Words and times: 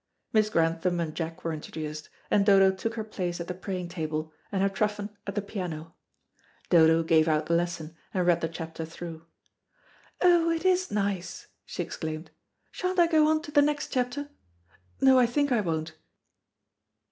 Miss 0.33 0.49
Grantham 0.49 0.99
and 0.99 1.13
Jack 1.13 1.43
were 1.43 1.53
introduced, 1.53 2.09
and 2.31 2.43
Dodo 2.43 2.71
took 2.71 2.95
her 2.95 3.03
place 3.03 3.39
at 3.39 3.47
the 3.47 3.53
praying 3.53 3.89
table, 3.89 4.33
and 4.51 4.61
Herr 4.63 4.69
Truffen 4.71 5.15
at 5.27 5.35
the 5.35 5.43
piano. 5.43 5.93
Dodo 6.71 7.03
gave 7.03 7.27
out 7.27 7.45
the 7.45 7.53
lesson, 7.53 7.95
and 8.11 8.25
read 8.25 8.41
the 8.41 8.49
chapter 8.49 8.83
through.. 8.83 9.27
"Oh, 10.19 10.49
it 10.49 10.65
is 10.65 10.89
nice!" 10.89 11.49
she 11.67 11.83
exclaimed. 11.83 12.31
"Sha'n't 12.71 12.97
I 12.97 13.05
go 13.05 13.27
on 13.27 13.43
to 13.43 13.51
the 13.51 13.61
next 13.61 13.89
chapter? 13.93 14.31
No, 15.01 15.19
I 15.19 15.27
think 15.27 15.51
I 15.51 15.61
won't." 15.61 15.93